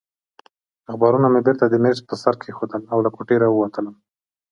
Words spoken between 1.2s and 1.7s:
مې بېرته